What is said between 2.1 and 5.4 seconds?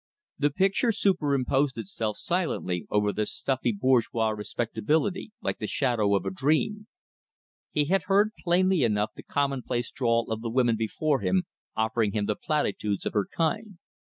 silently over this stuffy bourgeois respectability,